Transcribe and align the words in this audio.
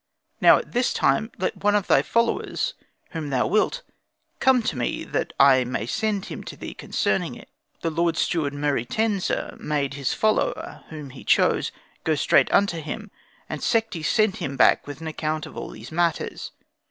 Now 0.41 0.57
at 0.57 0.71
this 0.71 0.93
time 0.93 1.29
let 1.37 1.63
one 1.63 1.75
of 1.75 1.85
thy 1.85 2.01
followers 2.01 2.73
whom 3.11 3.29
thou 3.29 3.45
wilt, 3.45 3.83
come 4.39 4.63
to 4.63 4.75
me 4.75 5.03
that 5.03 5.31
I 5.39 5.63
may 5.63 5.85
send 5.85 6.25
him 6.25 6.43
to 6.45 6.55
thee 6.55 6.73
concerning 6.73 7.35
it." 7.35 7.49
The 7.81 7.91
Lord 7.91 8.17
Steward 8.17 8.55
Meruitensa 8.55 9.57
made 9.59 9.93
his 9.93 10.15
follower, 10.15 10.85
whom 10.89 11.11
he 11.11 11.23
chose, 11.23 11.71
go 12.03 12.15
straight 12.15 12.51
unto 12.51 12.81
him, 12.81 13.11
and 13.47 13.61
Sekhti 13.61 14.03
sent 14.03 14.37
him 14.37 14.57
back 14.57 14.87
with 14.87 15.01
an 15.01 15.07
account 15.07 15.45
of 15.45 15.55
all 15.55 15.69
these 15.69 15.91
matters. 15.91 16.49